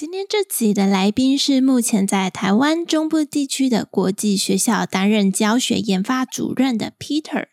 [0.00, 7.48] 今天这集的来宾是目前在台湾中部地区的国际学校担任教学研发主任的 Peter。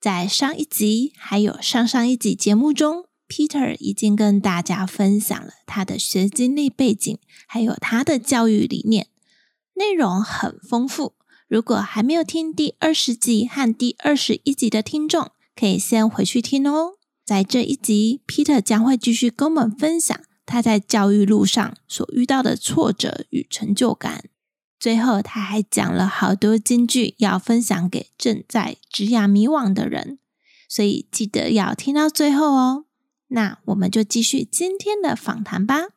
[0.00, 9.08] 在上一集还有上上一集节目中，Peter 已经跟大家分享了他的学经历背景，还有他的教育理念，
[9.74, 11.14] 内容很丰富。
[11.48, 16.92] 如果还没有听第二十集和第二十一集的听众，可以先回去听哦。
[17.26, 20.16] 在这一集，Peter 将会继续跟我们分享。
[20.48, 24.24] 他在教育路上所遇到的挫折与成就感，
[24.80, 30.18] 最后他还讲了好多金句要分享给正在职涯迷惘的人，
[30.66, 32.86] 所以记得要听到最后哦。
[33.28, 35.88] 那我们就继续今天的访谈吧。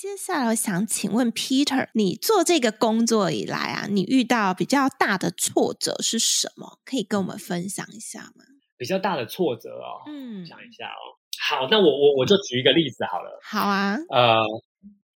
[0.00, 6.78] 接下来我想请问 Peter，你做这个工作以来啊，你遇到比较大的挫折是什么？
[6.84, 8.44] 可以跟我们分享一下吗？
[8.76, 11.18] 比较大的挫折哦，嗯，想一下哦。
[11.42, 13.40] 好，那我我我就举一个例子好了。
[13.42, 14.44] 好啊，呃，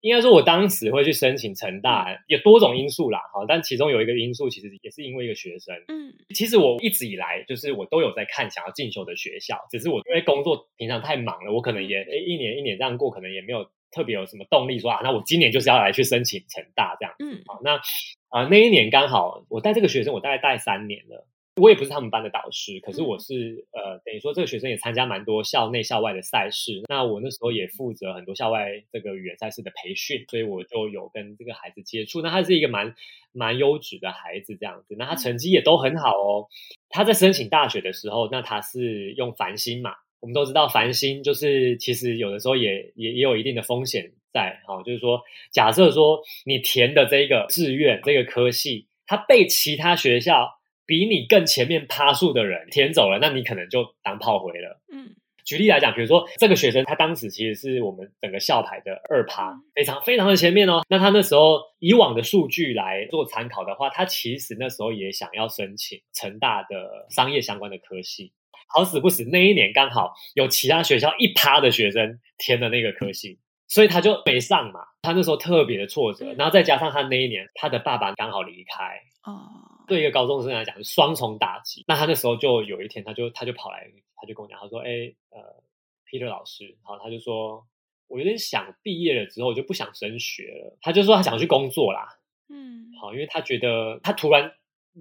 [0.00, 5.76] 应该说我当时会去申请成大，有多种因素啦，哈，但其中有一个因素其实也是因为一个学生。
[5.86, 13.70] 嗯，其实我一直以来就是我都有在看想要进修的学校，只是我因为工作平常太忙了，我可能也诶一年一年这样过，可能也没有。
[13.92, 15.00] 特别有什么动力说啊？
[15.04, 17.14] 那我今年就是要来去申请成大这样。
[17.20, 21.26] 嗯，好，那啊、呃、那一年刚好我带这个学生，我大概带三年了。
[21.56, 26.80] 我也不是他们班的导师，可是我是呃等于说这个学生也参加蛮多校内校外的赛事。
[26.88, 32.22] 那我那时候也负责很多校外这个语言赛事的培训，所以我就有跟这个孩子接触。
[32.22, 32.94] 那他是一个蛮
[33.32, 36.48] 蛮优质的孩子这样子，那他成绩也都很好哦。
[36.88, 39.92] 他在申请大学的时候，那他是用繁星嘛。
[40.22, 54.80] 我们都知道繁星就是其实有的时候也也也有一定的风险在，哈，就是说假设说你填的这个志愿这个科系，它被其他学校比你更前面趴数的人填走了，那你可能就当炮灰了。
[54.92, 60.82] 嗯，举例来讲，比如说这个学生他当时其实是我们整个校排的二趴，非常非常的前面哦。
[60.88, 68.32] 那他那时候以往的数据来做参考的话，他其实那时候也想要申请成大的商业相关的科系。
[68.68, 74.80] 好死不死，那一年刚好有其他学校一趴的学生填了那个科系，所以他就没上嘛。
[75.02, 81.84] 他那时候特别的挫折，然后再加上他那一年他的爸爸刚好离开，哦，对一个高中生来讲是双重打击。
[81.88, 83.84] 那他那时候就有一天，他就他就跑来，
[84.14, 85.62] 他就跟我讲，他说：“哎，呃
[86.08, 87.66] ，Peter 老师，好，他就说
[88.06, 90.78] 我有点想毕业了之后就不想升学了。
[90.80, 92.06] 他就说他想去工作啦，
[92.48, 94.52] 嗯，好，因为他觉得他突然。”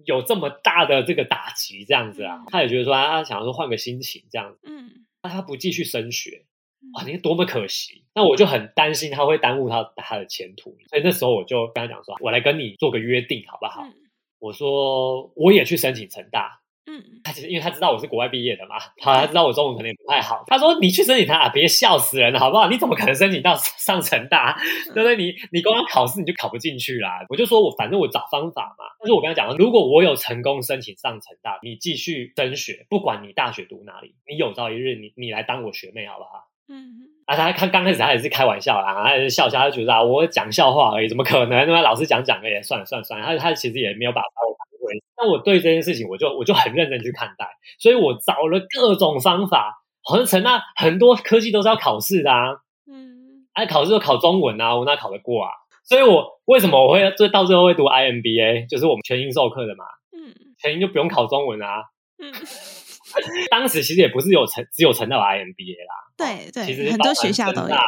[0.05, 6.45] 有这么大的这个打击，这样子啊，他也觉得说他想要说换个心情，这样子，嗯，那他不继续升学，
[6.93, 8.05] 哇，你看多么可惜。
[8.13, 13.83] 那我就很担心他会耽误他他的前途，所以那时候我就跟他讲说，我来跟你做个约定，好不好？
[14.39, 16.60] 我说我也去申请成大。
[16.91, 20.43] 嗯，他其实因为他知道我是国外毕业的嘛，好，他知道我中文可能也不太好。
[20.47, 22.67] 他说：“你去申请他啊，别笑死人了，好不好？
[22.67, 24.59] 你怎么可能申请到上成大？
[24.93, 25.15] 对不对？
[25.15, 28.83] 你你光考试你就考不进去啦。”我就说我反正我找方法嘛。
[28.99, 36.49] 但是我跟他讲，如果我有成功申请上成大，你继续升学，不管你大学读哪里，你有朝一日你你来当我学妹，好不好？
[36.67, 37.07] 嗯。
[37.25, 41.65] 啊，他看刚开始他也是开玩笑啦，他也是笑笑，他就觉得啊，我讲笑话而已，怎么可能？
[41.65, 44.59] 因为老师讲讲的也算了算了算了，他他其实也没有把我。
[45.17, 47.47] 那我对这件事情，我就我就很认真去看待，
[47.79, 49.77] 所以我找了各种方法。
[50.03, 52.57] 好像成大很多科技都是要考试的啊，
[52.91, 55.51] 嗯，哎，考试都考中文啊，我哪考得过啊？
[55.83, 61.83] 所以我为什么我会最到最后会读 IMBA，就是我们全英授课的嘛，嗯，全英就不用考中文啊，
[62.17, 62.33] 嗯，
[63.51, 67.83] 当时其实也不是有成只有成大 IMBA 啦，对对，其实很多学校都有啦。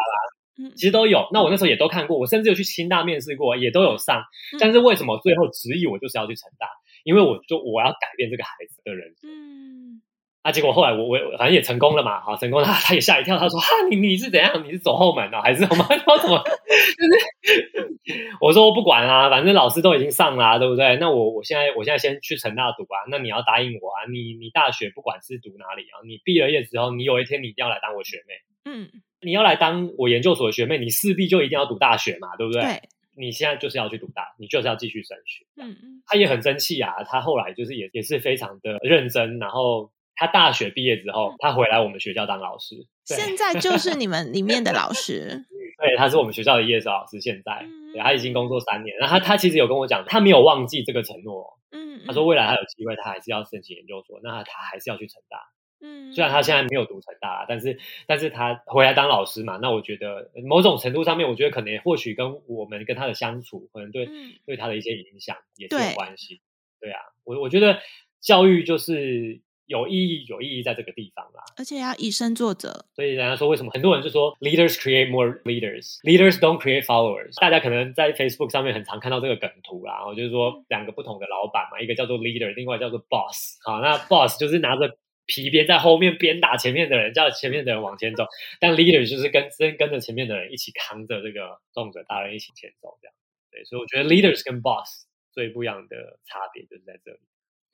[0.75, 4.21] 其实都有，那我那时候也都看过，我甚至有去清大面试过，也都有上。
[4.59, 6.67] 但是为什么最后执意我就是要去成大？
[7.03, 9.29] 因为我就我要改变这个孩子的人生。
[9.29, 10.01] 嗯，
[10.41, 14.63] 啊，结果后来我我反正也成功了嘛，好成功了，他也吓一跳，他说：“哈，你你是怎样？
[14.65, 15.85] 你是走后门呢，还是什么？
[16.07, 20.97] 我怎么？”就是 我说我不管啊，反正老师都已经上啦啊，对不对？
[20.97, 23.07] 那我我现在我现在先去成大读啊。
[23.09, 28.33] 那你要答应我啊，你你大学不管是读哪里啊，你毕了业之后，你有一天你一定要来当我学妹。
[28.71, 28.89] 嗯。
[29.25, 32.61] 你要来当我研究所的学妹，你势必就一定要读大学嘛，对不对？
[32.61, 32.81] 对。
[33.17, 35.45] 你现在就是要去读大，你就是要继续升学。
[35.55, 36.03] 嗯嗯。
[36.05, 45.45] 他也很争气啊，他后来就是也也是非常的认真，然后他大学毕业之后，他回来我们学校当老师，现在就是你们里面的老师。
[45.79, 48.95] 对，他是我们学校的叶少老师，现在对，他已经工作三年。
[48.97, 51.59] 然后他他其实有跟我讲，他没有忘记这个承诺。
[51.71, 55.39] 嗯，他说未来他有机会，他还是要申请研究所，那他还是要去成大。
[55.85, 57.77] 嗯，虽然他现在没有读成大，但是
[58.07, 66.39] 但是他回来当老师嘛，那我觉得某种程度上面，我觉得可能或许跟我们跟他的相处，可能对、嗯、对他的一些影响也是有关系。
[66.79, 67.79] 对，对啊，我我觉得
[68.21, 72.85] 教育就是有意义，有意义在这个地方啦，而且要以身作则。
[72.95, 77.37] 所以人家说，为什么很多人就说 leaders create more leaders，leaders don't create followers。
[77.41, 83.57] 大家可能在 Facebook 上面很常看到这个梗图啦，我就是说两个不同的老板嘛，一个叫做 leader，另外叫做 boss。
[83.65, 84.97] 好，那 boss 就是拿着。
[85.25, 88.25] 皮鞭在后面鞭打前面的人，叫前面的人往前走。
[88.59, 93.15] 但 leader 就是跟跟跟着前面的人一起扛着这个重责大人一起前走，这样。
[93.51, 97.19] 对，所以我觉得 leaders 跟 boss 最不一样的差别就是在这里。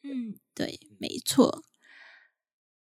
[0.04, 1.64] 嗯，对，没错。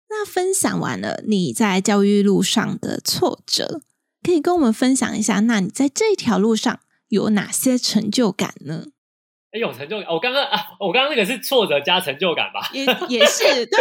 [0.09, 3.81] 那分享完了你在教育路上的挫折，
[4.21, 6.79] 可以跟我们分享一下，那你在这条路上
[7.09, 8.92] 有哪些成就感呢？
[9.53, 10.11] 哎，有成就感！
[10.11, 12.61] 我刚刚啊，我刚刚那个是挫折加成就感吧？
[12.73, 13.79] 也也是对，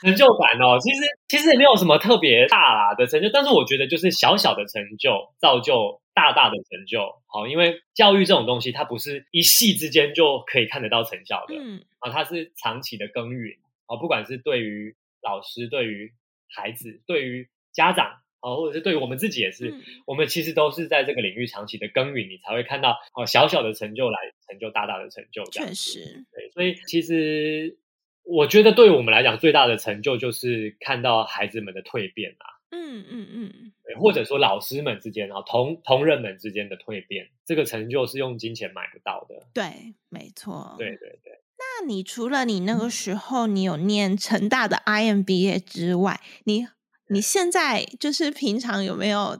[0.00, 0.78] 成就感哦。
[0.78, 7.00] 其实其实也没有什么特别大啦的成就，但是我觉得就是小小的成就造就大大的成就。
[7.26, 11.54] 好，因为教育这种东西，它不是一夕之间就可以看得到成效的。
[11.58, 13.56] 嗯啊，它是长期的耕耘
[13.86, 16.12] 啊，不管是对于老师、对于
[16.54, 18.18] 孩子、对于家长。
[18.42, 24.18] 哦，或者是对于我们自己也是，嗯、我们其实都是在这个领域长期的耕耘，你才会看到哦小小的成就来
[24.48, 25.44] 成就大大的成就。
[25.44, 27.78] 确实，对，所以其实
[28.24, 32.58] 我觉得对于我们来讲，最大的成就就是看到孩子们的蜕变啊。
[32.74, 39.46] 嗯嗯嗯，对，或者说老师们之间啊，同同仁们之间的蜕变，这个成就是用金钱买不到的。
[39.52, 40.74] 对，没错。
[40.78, 41.38] 对对对。
[41.58, 46.66] 那你除了你那个时候你有念成大的 IMBA 之外，你
[47.12, 49.38] 你现在就是平常有没有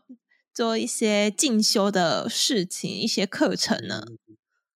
[0.53, 4.05] 做一些进修的事情，一些课程呢？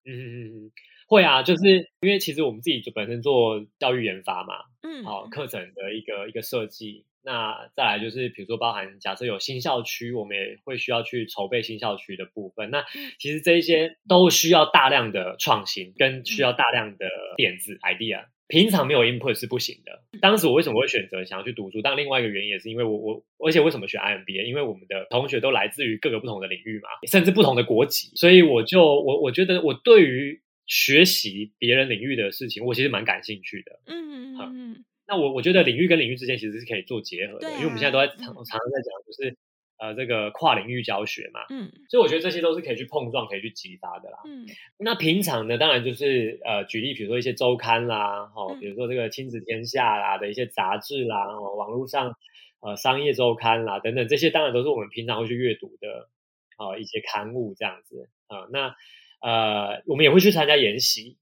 [0.05, 0.37] 嗯嗯嗯
[0.67, 0.71] 嗯，
[1.07, 7.05] 会啊，就是因为其实我们自己就本身做教育研发嘛，嗯，好，课程的一个一个设计。
[7.21, 12.69] 那再来就是，比如说包含假设有新校区，我们也会需要去筹备新校区的部分。
[12.69, 12.85] 那
[13.17, 18.27] 其实这一些都需要大量的创新，跟需要大量的点子 idea。
[18.47, 20.03] 平常没有 input 是不行的。
[20.19, 21.81] 当时我为什么会选择想要去读书？
[21.81, 24.45] 但另外一个原因也是因为我我，而且为什么选 IMBA？
[24.45, 33.79] 因为我们的同学都来自于各个不同的领域嘛，甚至不同的国籍，所以我就我我觉得我对于学习别人领域的事情，我其实蛮感兴趣的。
[33.87, 34.85] 嗯嗯嗯。
[35.07, 39.37] 那我我觉得领域跟领域之间其实是可以做结合的，啊、因为我们现在都在常常常在讲，就是。
[39.77, 44.19] 呃，这个跨领域教学嘛，嗯，所以我觉得这些都是可以去碰撞、可以去激发的啦。
[44.25, 52.15] 嗯，那平常呢，当然就是呃，举例，比如说一些周刊啦，哦，比如说这个亲子天下啦的一些杂志啦，哦，网络上
[52.61, 56.09] 呃商业周刊啦等等，这些当然都是我们平常会去阅读的，
[56.57, 58.49] 哦，一些刊物这样子啊，呃。
[58.51, 58.75] 那
[59.21, 61.17] 呃，我们也会去参加研习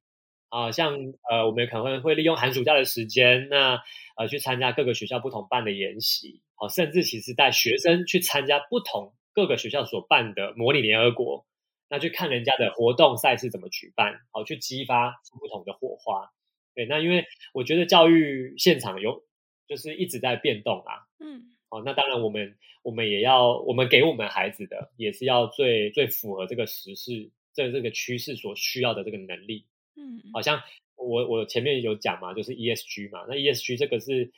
[0.50, 0.94] 啊，呃，像
[1.32, 3.82] 呃，我们也可能会会利用寒暑假的时间，那
[4.18, 6.43] 呃，去参加各个学校不同办的研习。
[6.70, 11.46] 甚至其实带学生去参加不同各个学校所办的模拟联合国，
[11.90, 16.32] 那去看人家的活动赛事怎么举办，好去激发出不同的火花。
[16.74, 19.26] 对，那因为我觉得教育现场有
[19.68, 30.62] 就是一直在变动啊，嗯，好，那当然我们我们也要我们给我们孩子的也是要最最符合这个时事这这个趋势所需要的这个能力，嗯，好像
[30.96, 34.32] 我我前面有讲嘛，就是 ESG 嘛，那 ESG 这个是。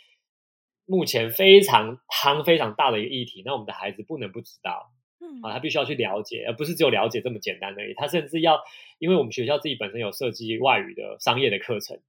[0.86, 7.94] 目前非常夯、非常大的一个议题，那我们的孩子不能不知道，嗯，啊，他必须要去了解，而不是只有了解这么简单而已。
[7.96, 8.60] 他甚至要，
[9.00, 12.00] 因为我们学校自己本身有设计外语的商业的课程，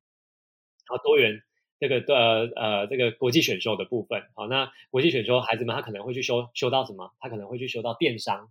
[0.87, 1.43] 好多元
[1.79, 7.15] 这个呃呃这个国际选修的部分，好，那国际选修孩子们他可能会去修修到什么？
[7.19, 8.51] 他可能会去修到电商，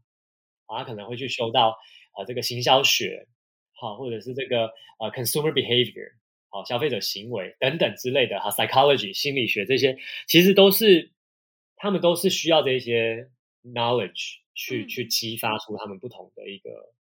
[0.66, 1.70] 啊，他可能会去修到
[2.14, 3.28] 啊、呃、这个行销学，
[3.74, 6.14] 好，或者是这个呃 consumer behavior。
[6.56, 11.12] 哦，消费者行为等等之类的哈，psychology 心理学这些其实都是
[11.76, 13.30] 他们都是需要这些
[13.62, 16.94] knowledge 去、嗯、去激发出他们不同的一个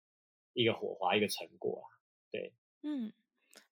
[0.54, 1.86] 一个火花一个成果啊。
[2.32, 3.14] 对，嗯，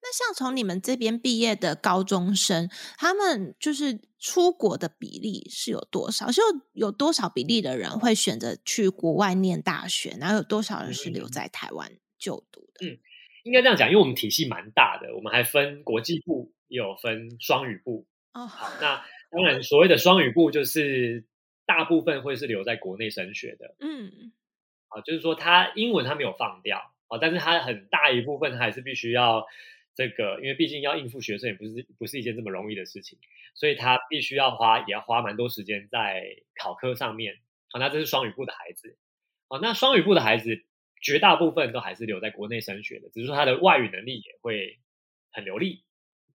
[0.00, 6.30] 那像从你们这边毕业的高中生，他们就是出国的比例是有多少？
[6.30, 6.42] 就
[6.74, 12.86] 有多少比例的人会选择去国外念大学，然后有多少人是留在台湾就读的？
[12.86, 13.00] 嗯。
[13.42, 18.06] 应该这样讲，因为我们体系蛮大的，我们还分国际部，也有分双语部。
[18.34, 21.24] 哦，好，那当然，所谓的双语部就是
[21.66, 23.74] 大部分会是留在国内升学的。
[23.80, 24.32] 嗯，
[24.88, 29.46] 啊，就是说他英文他没有放掉啊，但是他很大一部分还是必须要
[29.94, 33.18] 这个，因为毕竟要应付学生也不是不是一件这么容易的事情，
[33.54, 37.36] 所以他必须要花也要花蛮多时间在考科上面。
[37.70, 38.96] 好，那这是双语部的孩子。
[39.48, 40.64] 好，那双语部的孩子
[41.02, 44.78] 绝大部分都还是留在国内升学的，只是说他的外语能力也会
[45.32, 45.82] 很流利。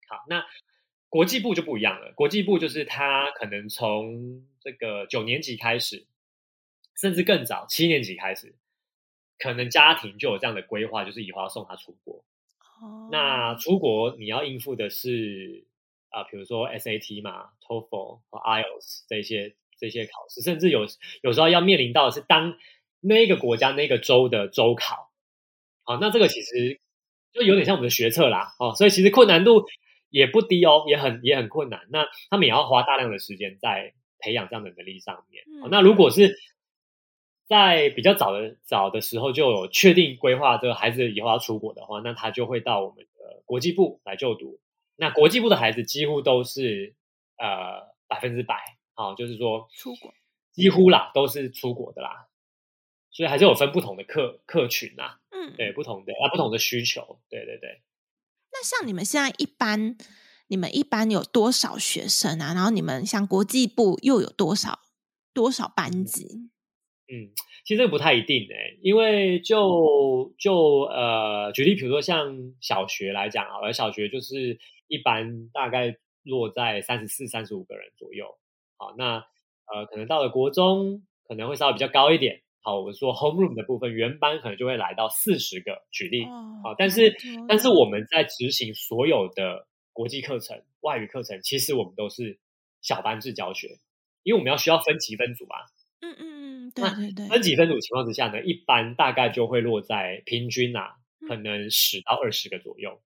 [0.08, 0.46] 好，那
[1.10, 6.08] 国际部就不一样了，国际部就是他可能从这个九年级开始，
[6.96, 8.56] 甚至更早七年级开始，
[9.38, 12.24] 可能家庭就有这样的规划，就是以后要送他出国。
[12.82, 15.66] 哦，那出国你要应付的是
[16.10, 20.86] 啊，呃，比如说 SAT 嘛、TOEFL 和 IELTS 这些这些考试，甚至有
[21.22, 22.58] 有时候要面临到的是当
[23.04, 25.12] 那个国家那个州的州考。
[25.84, 26.80] 好，那这个其实
[27.34, 28.56] 就有点像我们的学测啦。
[28.58, 29.66] 哦，所以其实困难度
[30.10, 31.82] 也不低哦，也很也很困难。
[31.90, 35.44] 那他们也要花大量的时间在培养这样的能力上面。
[35.48, 36.40] 嗯，那如果是
[37.46, 44.62] 在比较早的早的时候就有确定规划这个孩子以后要出国的话，那他就会到我们的国际部来就读。
[44.96, 46.96] 那国际部的孩子几乎都是
[47.38, 48.56] 呃百分之百，
[48.94, 50.14] 好，就是说出国
[50.54, 52.28] 几乎啦都是出国的啦。
[53.14, 57.82] 所以还是有分不同的客客群啊，嗯，对，不同的啊不同的需求，对对对。
[58.52, 59.96] 那像你们现在一般，
[60.48, 62.54] 你们一般有多少学生啊？
[62.54, 64.80] 然后你们像国际部又有多少
[65.34, 66.50] 多少班级？
[67.08, 67.30] 嗯，
[67.66, 78.38] 其实这个不太一定诶、欸，因为就就呃，举例，比如说像小学来讲啊，而小学就是一般大概落在三十四、三十五个人左右。
[78.78, 79.26] 好，那
[79.66, 82.42] 呃，可能到了国中可能会稍微比较高一点。
[82.64, 86.26] 好，我们说 homeroom 的部分，原班可能就会来到四十个，举例。
[86.26, 87.14] 好、哦，但是
[87.48, 92.40] 但是我们在执行所有的国际课程、外语课程，其实我们都是
[92.82, 93.80] 小班制教学，
[94.24, 95.60] 因为我们要需要分级分组啊。
[96.02, 96.44] 嗯嗯。
[96.74, 100.96] 对对对，分级分组情况之下呢，一般大概就会落在平均啊，
[101.28, 103.02] 可能十到二十个左右。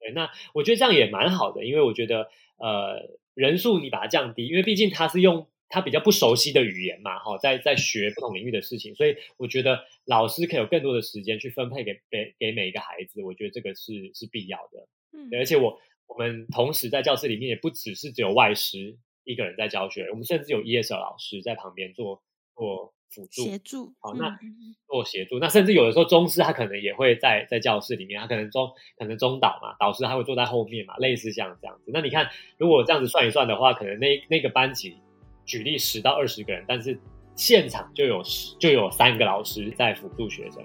[0.00, 14.86] 对，那我觉得这样也蛮好的，因为我觉得呃人数你把它降低，因为毕竟它是用他比较不熟悉的语言嘛，哈，在在学不同领域的事情，所以我觉得老师可以有更多的时间去分配给给给每一个孩子，我觉得这个是是必要的。
[15.12, 22.22] 嗯，而且我我们同时在教室里面也不只是只有外师一个人在教学，我们甚至有 ESL 老师在旁边做。
[22.56, 24.38] 做辅助协助，好，那
[24.86, 31.90] 做协助，那甚至有的时候中师他可能也会在在教室里面，他可能中可能中导嘛，导师他会坐在后面嘛，类似像这样子。
[31.94, 34.98] 那你看，如果这样子算一算的话，可能那那个班级
[35.44, 36.98] 举例十到二十个人，但是
[37.34, 38.22] 现场就有
[38.58, 40.62] 就有三个老师在辅助学生，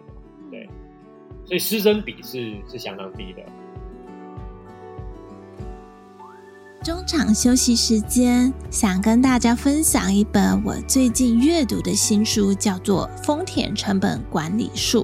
[0.52, 0.70] 对，
[1.46, 3.42] 所以师生比是是相当低的。
[6.84, 15.02] 中场休息时间，想跟大家分享一本我最近阅读的新书，叫做《丰田成本管理术》，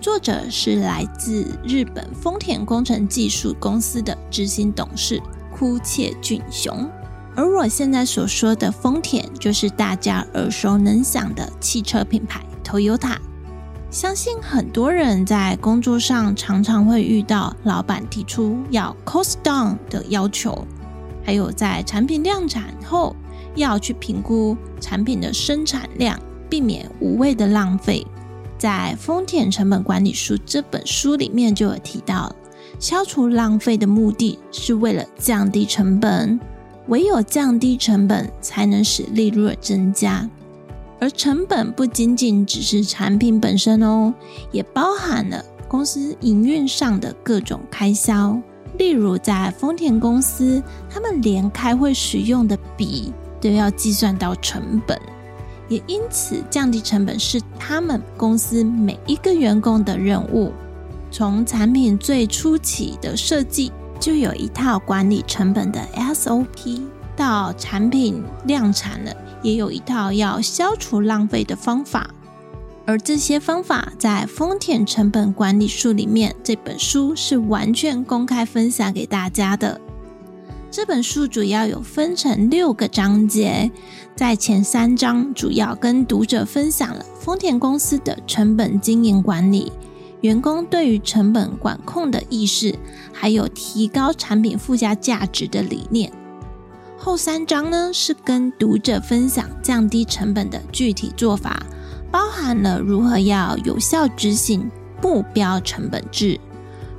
[0.00, 6.90] 作者是来自日本丰田工程技术公司的执行董事枯切俊雄。
[7.36, 13.16] 而我现在所说的丰田，就是大家耳熟能详的汽车品牌 Toyota。
[13.90, 20.66] 相信很多人在工作上常常会遇到老板提出要 cost down 的要求。
[21.24, 23.14] 还有在产品量产后，
[23.54, 26.18] 要去评估产品的生产量，
[26.50, 28.06] 避免无谓的浪费。
[28.58, 32.34] 在《丰田成本管理术》这本书里面就有提到，
[32.78, 36.38] 消除浪费的目的是为了降低成本，
[36.88, 40.28] 唯有降低成本，才能使利润增加。
[41.00, 44.14] 而成本不仅仅只是产品本身哦，
[44.52, 48.38] 也包含了公司营运上的各种开销。
[48.78, 54.98] 例如，在丰田公司，他们连开会使用的笔都要计算到成本，
[55.68, 60.52] 也因此降低成本是他们公司每一个员工的任务。
[61.10, 63.70] 从产品最初期的设计，
[64.00, 66.82] 就有一套管理成本的 SOP，
[67.16, 72.10] 到产品量产了，也有一套要消除浪费的方法。
[72.86, 79.80] 而这些方法在《丰田成本管理术》里面，这本书是完全公开分享给大家的。
[80.70, 83.70] 这本书主要有分成六个章节，
[84.14, 89.72] 在前三章主要跟读者分享了丰田公司的成本经营管理、
[90.24, 92.74] 员工对于成本管控的意识，
[93.12, 96.10] 还有提高产品附加价值的理念。
[96.96, 101.62] 后三章呢，是跟读者分享降低成本的具体做法。
[102.10, 104.70] 包含了如何要有效执行
[105.02, 106.40] 目标成本制，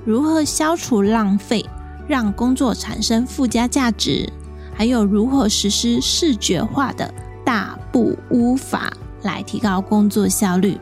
[0.05, 1.65] 如何消除浪费，
[2.08, 4.32] 让工作产生附加价值，
[4.72, 7.12] 还有如何实施视觉化的
[7.44, 10.77] 大步乌法来提高工作效率。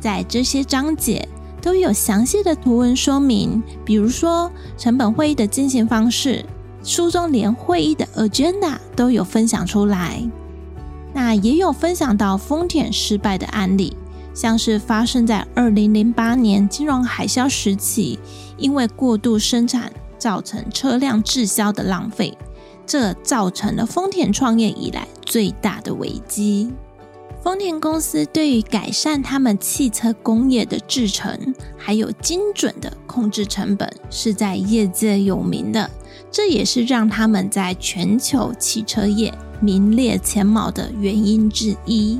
[0.00, 1.28] 在这些章节
[1.64, 6.44] 都有详细的图文说明，比如说成本会议的进行方式，
[6.82, 10.22] 书中连会议的 agenda 都有分享出来。
[11.14, 13.96] 那也有分享到丰田失败的案例，
[14.34, 18.18] 像是发生在二零零八年金融海啸时期，
[18.58, 22.36] 因为过度生产造成车辆滞销的浪费，
[22.84, 26.74] 这造成了丰田创业以来最大的危机。
[27.44, 31.38] 丰田公司对于改善他们汽车工业的制程，
[31.76, 35.90] 还有精准的控制成本，是在业界有名的。
[36.30, 42.18] 这也是让他们在全球汽车业名列前茅的原因之一。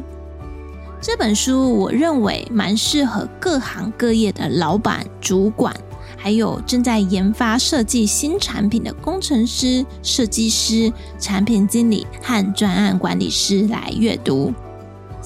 [1.01, 5.75] 这本书我认为蛮适合各行各业的老板、主管，
[6.19, 14.53] 还有正在研发设计新产品的工程师、设计师、产品经理和专案管理师来阅读。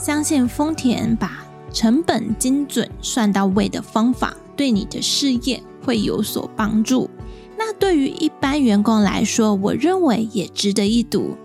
[0.01, 7.11] 相信丰田把成本精准算到位的方法，对你的事业会有所帮助。
[7.59, 11.37] 那对于一般员工来说，我认为也值得一读，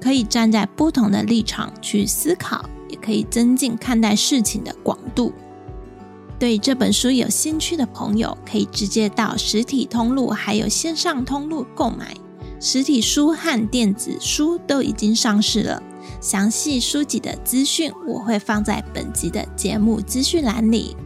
[0.00, 5.32] 可以站在不同的立场去思考，也可以增进看待事情的广度。
[6.38, 12.14] 对这本书有兴趣的朋友，可以直接到实体通路还有线上通路购买。
[12.60, 15.82] 实体书和电子书都已经上市了。
[16.20, 20.96] 详细书籍的资讯我会放在本集的节目资讯栏里，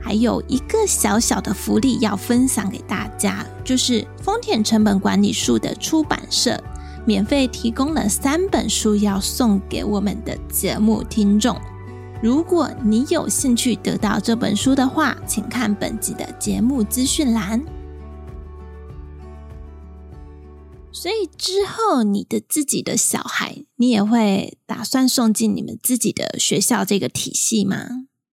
[0.00, 6.62] 还有一个小小的福利要分享给大家，就是丰田成本管理术的出版社
[7.06, 11.56] 免费提供了三本书要送给我们的节目听众。
[12.20, 17.77] 如果你有兴趣得到这本书的话，请看本集的节目资讯栏。
[21.00, 27.76] 所以之后，你的自己的小孩，你也会打算送进你们自己的学校这个体系吗？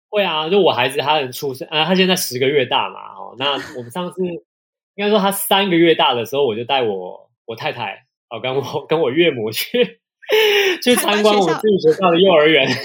[0.09, 4.23] 会啊，就我孩子他很出生，啊，他现在十个月大嘛，哦，那我们上次
[4.97, 9.99] 应该说他三个月大的时候，我就带我我太太，哦，跟我跟我岳母去
[10.83, 12.67] 去参观我们自己学校的幼儿园。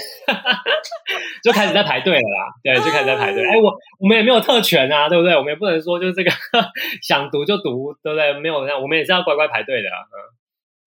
[1.43, 3.43] 就开始在排队了啦，对，就开始在排队。
[3.43, 5.35] 哎，我我们也没有特权啊，对不对？
[5.35, 6.31] 我们也不能说就是这个
[7.01, 8.33] 想读就读，对不对？
[8.39, 9.89] 没有我们也是要乖乖排队的。
[9.89, 10.15] 嗯，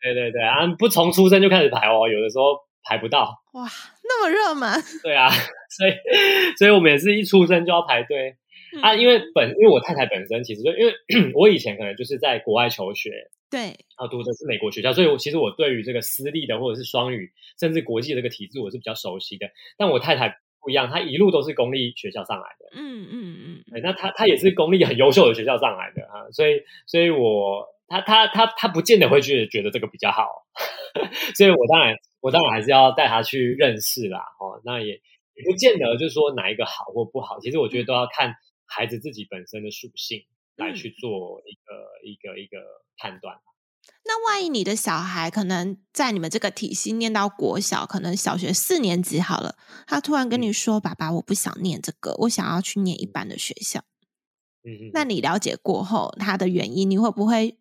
[0.01, 2.57] 对对对啊，不从出生就开始排哦，有的时候
[2.89, 3.43] 排不到。
[3.55, 3.67] 哇，
[4.05, 4.71] 那么热门？
[5.03, 5.29] 对啊，
[5.77, 5.93] 所以
[6.57, 8.37] 所以我们也是一出生就要排队。
[8.81, 10.95] 啊，因为本因为我太太本身其实就因为
[11.35, 13.11] 我以前可能就是在国外求学，
[13.55, 19.49] 对，然后读的是美国学校，所以我其实我对于这个私立的或者是双语甚至国际的这个体制我是比较熟悉的。
[19.79, 30.27] 但我太太不一样，她一路都是公立学校上来的，嗯嗯嗯，对，那她她也是公立很优秀的学校上来的啊，所以所以我她她她她不见得会觉得觉得这个比较好，
[31.37, 34.95] 所以我当然我当然还是要带她去认识啦，哦，那也
[35.35, 38.35] 也不见得就是说哪一个好或不好，其实我觉得都要看。
[38.67, 40.25] 孩子自己本身的属性
[40.57, 42.59] 来去做一个、嗯、一个一个
[42.97, 43.37] 判断。
[44.05, 53.85] 那万一你的小孩可能在你们这个体系念到国小，可能小学四年级好了，他突然跟你说：“嗯、爸爸，我不想念这个，我想要去念一般的学校。”
[54.65, 57.59] 嗯，那你了解过后他的原因，你会不会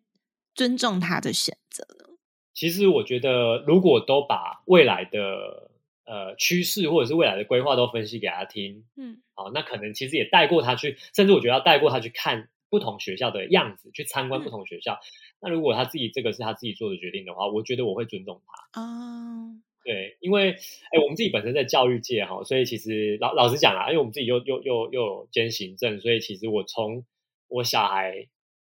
[0.54, 2.16] 尊重他的选择呢？
[2.54, 5.70] 其实我觉得，如果都把未来的。
[6.06, 14.94] 呃，趋势或者是未来的规划都分析给他听，嗯，好，那可能其实也带过他去，甚至我觉得要带过他去看不同学校的样子，去参观不同学校。
[14.94, 14.98] 嗯、
[15.42, 18.80] 那如果他自己这个是他自己做的决定的话，我觉得我会尊重他。
[18.80, 27.04] 哦，对，因为哎，我们自己本身在教育界哈，所以其实老老实讲啊，因为我们自己又又又又有兼行政，所以其实我从
[27.46, 28.26] 我小孩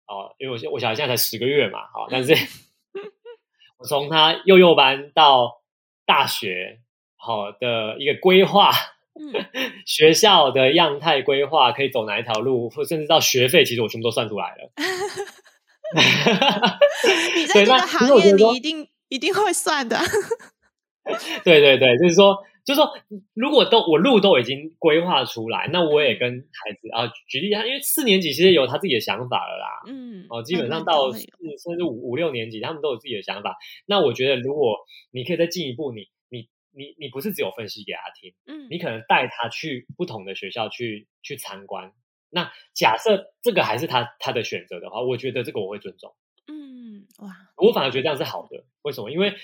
[0.06, 2.34] 哦，因为我我小孩现在才十个月嘛，好，但是
[3.80, 5.62] 我从他幼幼班到
[6.06, 6.82] 大学。
[7.26, 8.76] 好的一个规划，嗯，
[9.86, 14.72] 学校的样态规划可以走哪一条路，或甚至到学费，其实我全部都算出来了。
[17.36, 20.00] 你在这个行业，你一定一定会算的。
[21.46, 22.90] 对对对，就是说，就是说，
[23.36, 29.84] 如果都我路都已经规划出来，那我也跟孩子啊举例，他因为四年级其实有他自己的想法了啦。
[29.86, 31.20] 嗯，哦，基本上到四
[31.64, 33.58] 甚至五五六年级，他们都有自己的想法。
[33.86, 34.78] 那我觉得，如果
[35.12, 36.08] 你可以再进一步，你。
[36.76, 41.94] 你你不是只有分析给他听，嗯，你可能带他去不同的学校去去参观。
[42.30, 46.16] 那假设这个还是他他的选择的话，我觉得这个我会尊重。
[46.48, 48.66] 嗯，哇，我反而觉得这样是好的。
[48.82, 49.12] 为什么？
[49.12, 49.36] 因为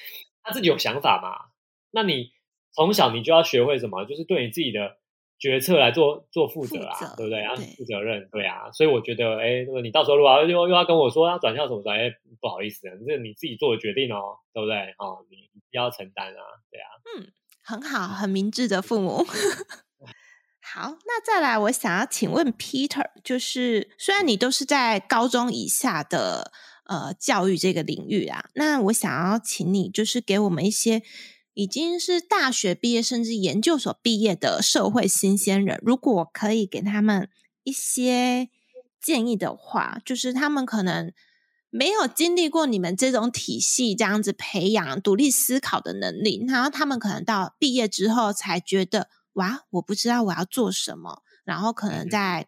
[0.41, 1.51] 他自己有想法嘛。
[1.91, 2.33] 那你
[2.71, 4.05] 从小你就要学会什么？
[4.05, 4.97] 就是对你自己的
[5.39, 7.41] 决策来做做负责啊，责，对不对？
[7.43, 8.69] 要负责任，对啊。
[8.73, 14.75] 所以我觉得，哎，如果你到时候如果又又要跟我说要转校什么的，哎，不好意思，这是你自己做的决定哦，对不对？
[14.97, 15.37] 哦，你
[15.71, 16.87] 要承担啊，对啊。
[17.17, 17.31] 嗯，
[17.63, 19.25] 很好，很明智的父母。
[20.61, 26.51] 好，那再来，我想要请问 Peter，就是虽然你都是在高中以下的
[26.85, 31.01] 呃教育这个领域啊，那我想要请你就是给我们一些
[31.59, 37.29] 已经是大学毕业甚至研究所毕业的社会新鲜人，如果可以给他们
[37.63, 38.49] 一些
[39.01, 41.11] 建议的话，就是他们可能
[41.69, 49.09] 没有经历过你们这种体系这样子培养独立思考的能力，然后他们可能到毕业之后才觉得。
[49.33, 52.47] 哇，我不知道我要做什么，然后可能在、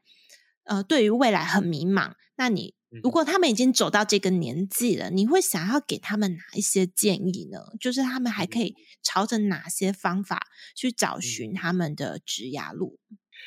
[0.63, 2.13] 嗯、呃，对于未来很迷茫。
[2.35, 7.59] 那你如果他们已经走到这个年纪了，你会想要给他们哪一些建议呢？
[7.79, 12.99] 就是他们还可以朝着哪些方法去找寻他们的职涯路？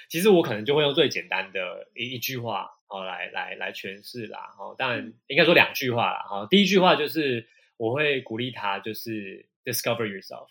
[0.09, 4.55] 其实我可能就会用最简单的一一句话哦来来来诠释啦。
[4.59, 6.23] 哦，当然应该说两句话啦。
[6.29, 10.49] 哈，第一句话就是我会鼓励他，就是 discover yourself。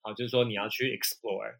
[0.00, 1.56] 好，就是说你要去 explore。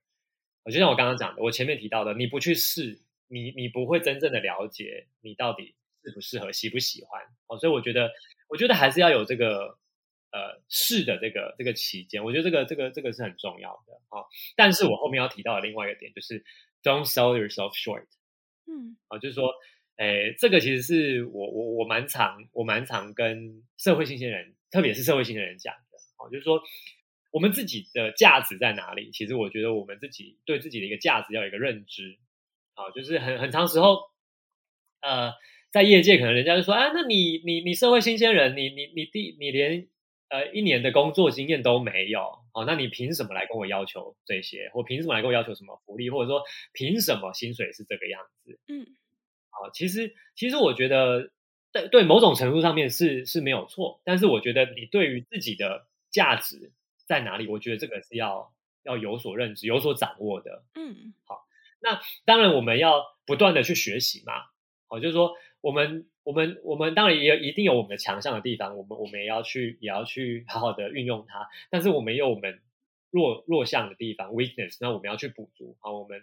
[0.64, 5.74] 就像我刚刚讲的，我前面提到的，你不去试，你你不会真正的了解你到底
[6.05, 7.23] 适不适合，喜不喜欢。
[7.47, 8.11] 哦，所以我觉得，
[8.49, 9.79] 我觉得还是要有这个
[10.31, 13.95] 呃试的这个这个期间，我觉得这个这个这个是很重要的。
[14.11, 16.45] 哦，但是我后面要提到的另外一个点就是
[16.83, 18.07] don't sell yourself short。
[18.67, 19.53] 嗯，啊，就是说，
[19.97, 25.99] 诶，这个其实是我我我蛮常我蛮常跟社会新鲜人，特别是社会新鲜人讲的。
[26.19, 26.62] 哦，就是说。
[27.35, 29.11] 我们自己的价值在哪里？
[29.11, 32.17] 其实我觉得我们自己对自己的一个价值要有一个认知，
[32.75, 34.03] 好，就是很很长时候，
[35.01, 35.33] 呃，
[35.75, 39.89] 在业界可能人家就说，啊，那你你你社会新鲜人，你你你第你连
[40.29, 42.21] 呃一年的工作经验都没有，
[42.53, 44.71] 哦，那你凭什么来跟我要求这些？
[44.73, 46.11] 或凭什么来跟我要求什么福利？
[46.11, 48.61] 或者说凭什么薪水是这个样子？
[48.69, 48.87] 嗯，
[49.51, 51.33] 好，其实其实我觉得
[51.73, 56.71] 对对某种程度上面是是没有错，但是我觉得你对于自己的价值。
[57.07, 57.47] 在哪里？
[57.49, 60.65] 我觉得这个是要要有所认知、有所掌握的。
[60.75, 61.45] 嗯，好，
[61.79, 64.33] 那当然我们要不断的去学习嘛。
[64.89, 71.48] 好，就是说我们我们我们当然也一定有我们的强项的地方，我们我们也要去也要去好好的运用它。
[71.70, 72.61] 但是我们也有我们
[73.11, 75.77] 弱弱项的地方 （weakness），那我们要去补足。
[75.81, 76.22] 好，我们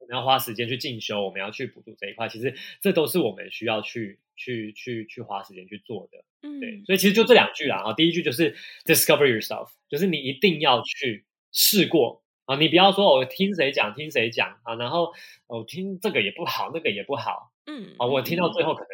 [0.00, 2.28] 我们要花时间去进修，我们要去补足这一块。
[2.28, 4.18] 其实这都是我们需要去。
[4.38, 15.14] 去去去花时间去做的，嗯，对，所以其实就这两句啦啊，第一句就是 discover yourself，就是你一定要去试过啊，你不要说我听谁讲听谁讲啊，然后
[15.46, 18.84] 我听这个也不好，那个也不好，嗯，啊，我听到最后可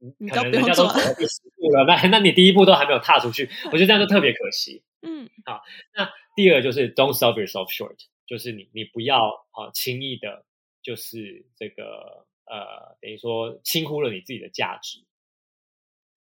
[0.00, 5.62] 能，嗯，可能人家都走到第十步了，那 那你第一步都还没有踏出去，我觉得这样就特别可惜， 嗯，好，
[5.94, 10.44] 那第二个就是 don't sell yourself short，就是你你不要啊轻易的，
[10.82, 12.26] 就是这个。
[12.44, 14.98] 呃，等于说轻忽了你自己的价值，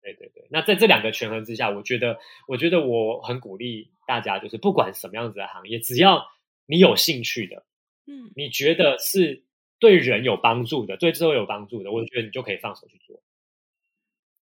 [0.03, 0.47] 对对对。
[0.51, 6.27] 那在这两个权衡之下，我觉得，我觉得我很鼓励大家，就是不管什么样子的行业，只要
[6.67, 7.65] 你有兴趣的，
[8.07, 9.45] 嗯，你觉得是
[9.79, 13.23] 对人有帮助的，对社会有帮助的，我觉得你就可以放手去做。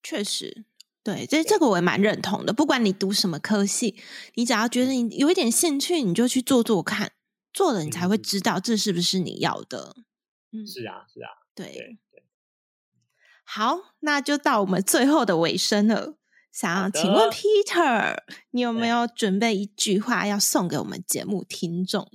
[0.02, 0.64] 确实，
[1.02, 2.52] 对，这这个我也蛮认同的。
[2.52, 3.96] 不管你读什么科系，
[4.34, 7.12] 你只要觉得你有一点兴趣，你就去做做看，
[7.52, 9.96] 做了你才会知道这是不是你要的。
[10.52, 11.30] 嗯，是啊，是啊。
[11.54, 11.98] 对对，
[13.44, 16.16] 好，那就到我们最后的尾声了。
[16.52, 18.16] 想要请问 Peter，
[18.52, 22.10] 你有没有准备一句话要送给我们节目听众？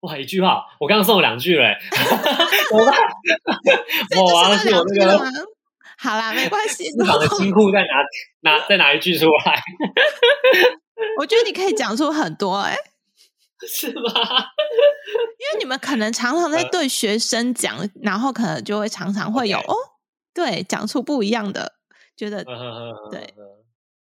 [0.00, 1.76] 哇，一句话，我刚刚送了两句嘞。
[2.72, 2.92] 我吧，
[4.16, 5.18] 我啊，是我那个，
[5.98, 6.84] 好啦，没关系。
[6.90, 7.86] 市场的金库在哪？
[8.58, 8.66] 哪？
[8.68, 9.60] 在哪一句出来？
[11.18, 12.78] 我觉得你可以讲出很多哎、欸。
[13.68, 14.00] 是吗？
[15.38, 19.74] 因为你们可能常常在对学生讲，呃、然后可能就会常常会有.哦，
[20.32, 21.74] 对，讲出不一样的，
[22.16, 23.34] 觉得、嗯、对。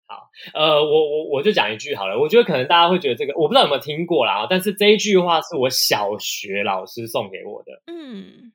[0.09, 2.19] 好，呃，我我我就讲一句好了。
[2.19, 4.47] 我觉得可能大家会觉得这个，我不知道有没有听过啦。
[4.49, 7.83] 但是这一句话是我小学老师送给我的。
[7.87, 8.53] 嗯，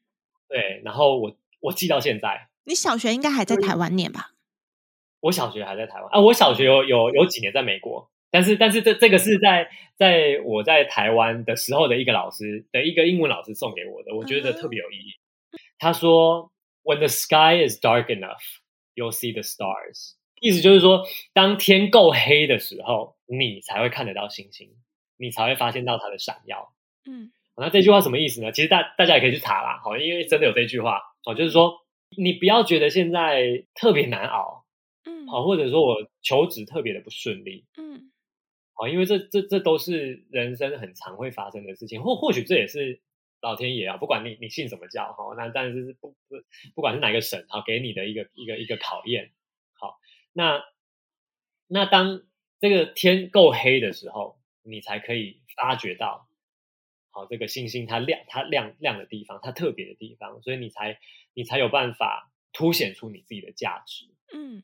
[0.50, 0.82] 对。
[0.84, 2.50] 然后我我记到现在。
[2.66, 4.32] 你小学应该还在台湾念吧？
[5.20, 6.20] 我小学还在台湾啊。
[6.20, 8.10] 我小学有有有几年在美国。
[8.32, 15.14] 但是，但是这这个是在在我在台湾的时候的一个老师的一个英文老师送给我的，我觉得特别有意义。
[15.78, 18.42] 他说：“When the sky is dark enough,
[18.96, 24.70] you'll see the stars。”意思就是说，当天够黑的时候，你才会看得到星星，
[25.16, 26.74] 你才会发现到它的闪耀。
[27.06, 28.52] 嗯，那这句话什么意思呢？
[28.52, 31.80] 其实大大家也可以去查啦，好，因为真的有这句话，好，就是说
[32.18, 34.66] 你不要觉得现在特别难熬，
[35.06, 38.12] 嗯，好，或者说我求职特别的不顺利，嗯。
[38.76, 43.00] 好，因为这这这都是人生很常会发生的事情，或或许这也是
[43.40, 46.36] 老天爷啊，不管你你信什么教哈，那但是不不
[46.74, 49.32] 不管是哪个神啊，给你的一个一个一个考验。
[49.74, 50.00] 好，
[50.34, 50.64] 那
[51.68, 52.24] 那当
[52.60, 56.28] 这个天够黑的时候，你才可以发觉到，
[57.12, 61.00] 好这个星星它亮它亮亮的地方，它特别的地方，所以你才
[61.34, 64.06] 你才有办法凸显出你自己的价值。
[64.34, 64.64] 嗯。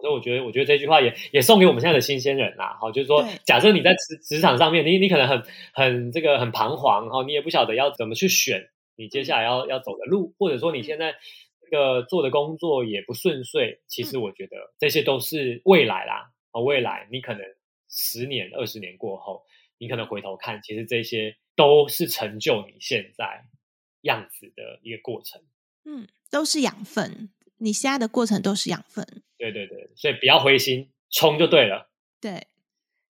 [0.00, 2.76] 所以我觉得，我觉得这句话也也送给我们现在的新鲜人啦。
[2.78, 11.18] 好，就是说，假设你在职职场上面，你你可能很很这个很彷徨，哈，你也不晓得要怎么去选你接下来要要走的路，或者说你现在这
[11.74, 13.82] 个做的工作也不顺遂。
[13.88, 17.42] 其实我觉得这些都是未来啦，啊，未来你可能
[17.88, 19.42] 十年、二十年过后，
[19.78, 23.46] 你可能回头看，其实这些都是成就你现在
[24.02, 25.42] 样子的一个过程。
[25.84, 27.30] 嗯，都是养分。
[27.58, 29.06] 你现在的过程都是养分，
[29.38, 31.90] 对对对，所以不要灰心，冲就对了。
[32.20, 32.48] 对，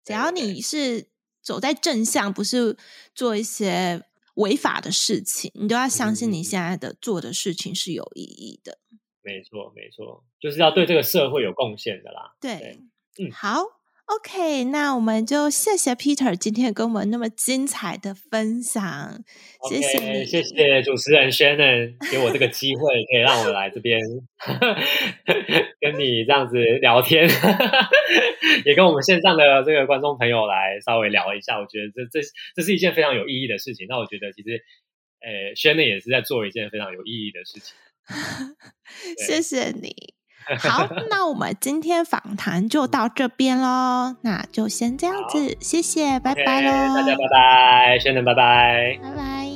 [0.05, 1.07] 只要你是
[1.41, 2.77] 走在正向，不是
[3.15, 4.03] 做一些
[4.35, 8.79] 违法的事情，你都要相信你现在的做的事情是有意义的。
[9.23, 12.35] 没错，没错，就是要对这个社会有贡献的啦。
[12.41, 12.81] 对，对，
[13.27, 13.82] 嗯，好。
[14.07, 18.83] OK，那我们就谢谢 Peter 今天跟我们那么精彩的分享
[19.61, 24.01] ，okay, 谢谢你，谢谢主持人 Shannon 给我这个机会，可以让我来这边
[25.81, 27.27] 跟你这样子聊天，
[28.67, 31.59] 也跟我们线上的这个观众朋友来稍微聊一下。
[31.59, 33.87] 我觉得这这这是一件非常有意义的事情。
[33.89, 34.63] 那我觉得其实，
[35.21, 37.75] 呃，Shannon 也是在做一件非常有意义的事情。
[39.27, 40.13] 谢谢你。
[40.69, 49.49] 好，那我们今天访谈就到这边喽，那就先这样子，谢谢，拜拜喽，大家拜拜，先生拜拜，拜拜。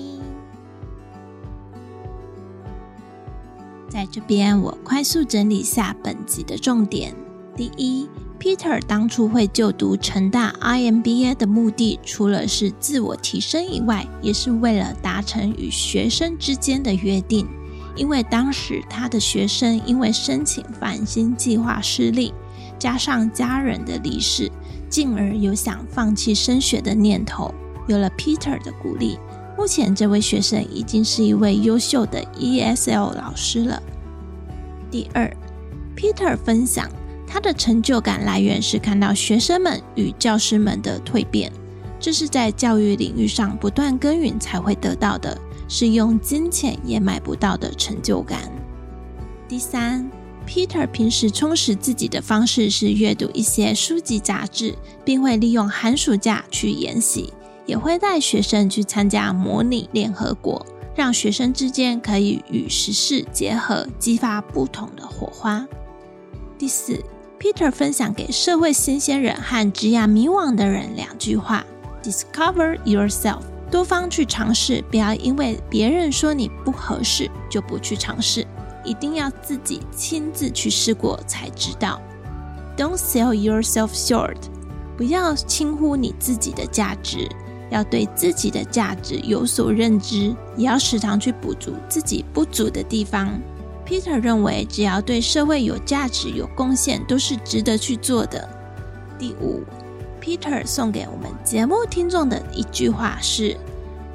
[3.88, 7.14] 在这边，我快速整理下本集的重点：
[7.57, 17.49] 第一，Peter 当初会就读成大 IMBA 的目的，除了是自我提升以外，也是为了达成与学生之间的约定。
[17.96, 22.32] 因为当时他的学生因为申请繁星计划失利，
[22.78, 24.50] 加上家人的离世，
[24.88, 27.52] 进而有想放弃升学的念头。
[27.88, 29.18] 有了 Peter 的鼓励，
[29.56, 33.82] 目前这位学生已经是一位优秀的 ESL 老师了。
[34.90, 35.35] 第二
[35.96, 36.90] ，Peter 分享
[37.26, 41.50] 他的成就感来源是看到学生们与教师们的蜕变，
[41.98, 45.40] 这是在教育领域上不断耕耘才会得到的。
[45.68, 48.50] 是用金钱也买不到的成就感。
[49.48, 50.11] 第三
[50.46, 54.74] ，Peter 平时充实自己的方式是阅读一些书籍杂志，
[55.05, 57.33] 并会利用寒暑假去研习，
[57.64, 65.66] 也会带学生去参加模拟联合国，让学生之间可以与时事结合，激发不同的火花。
[66.59, 67.02] 第四
[67.38, 71.64] ，Peter 分享给社会新鲜人和职业迷惘的人两句话
[72.02, 73.42] ：Discover yourself。
[73.70, 78.46] 多方去尝试，不要因为别人说你不合适就不去尝试，
[78.85, 82.00] 一定要自己亲自去试过才知道。
[82.76, 84.37] Don't sell yourself short，
[84.96, 87.29] 不要轻忽你自己的价值，
[87.70, 93.29] 要对自己的价值有所认知，也要时常去补足自己不足的地方。
[93.85, 98.48] Peter 认为，只要对社会有价值、有贡献，都是值得去做的。
[99.18, 99.62] 第五。
[100.27, 103.57] Peter 送给我们节目听众的一句话是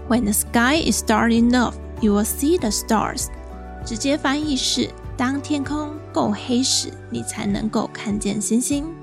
[0.10, 3.28] ：“When the sky is dark enough, you will see the stars。”
[3.88, 8.93] 直接翻译是：“当天空够黑时，你才能够看见星星。”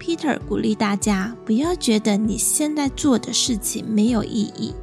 [0.00, 4.74] Peter 鼓励大家不要觉得你现在做的事情没有意义，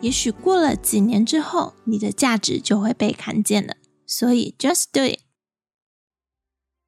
[0.00, 3.74] 也许过了几年之后，你的价值就会被看见了。
[4.06, 5.18] 所以，just do it。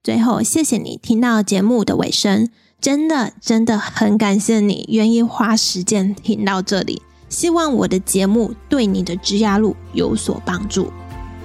[0.04, 2.48] 最后，谢谢你听到节目的尾声。
[2.80, 10.92] 真的真的很感谢你愿意花时间听到这里，希望我的节目对你的职涯路有所帮助。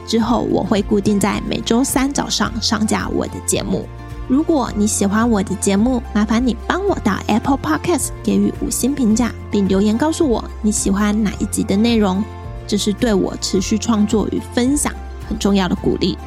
[0.06, 3.86] 之后我会固定在每周三早上上架我的节目。
[4.28, 12.24] 如果你喜欢我的节目，麻烦你帮我到 Apple Podcast 给予五星评价，并留言告诉我你喜欢哪一集的内容，
[12.67, 14.94] 这是对我持续创作与分享
[15.28, 16.17] 很重要的鼓励。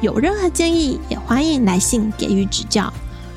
[0.00, 2.92] 有任何建议，也欢迎来信给予指教。